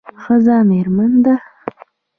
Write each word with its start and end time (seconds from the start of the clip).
ښځه 0.21 0.55
میرمن 0.69 1.13
ده 1.25 1.35